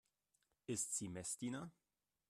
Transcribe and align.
Ist 0.65 0.95
sie 0.97 1.09
Messdiener? 1.09 1.69